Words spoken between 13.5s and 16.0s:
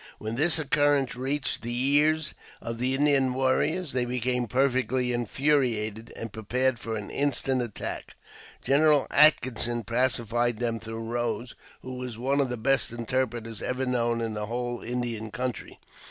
ever known in the whole Indian country.